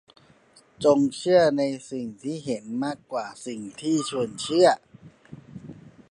[0.83, 4.67] จงเชื่อในสิ่งที่เห็นมากกว่าสิ่งที่ชวนเชื่อ